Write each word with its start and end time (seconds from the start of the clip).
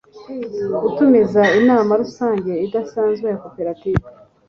gutumiza 0.81 1.41
inama 1.59 1.91
rusange 2.01 2.51
idasanzwe 2.65 3.25
ya 3.31 3.37
koperative 3.43 4.05